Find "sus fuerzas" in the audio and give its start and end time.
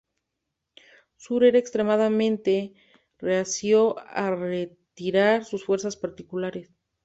5.45-5.95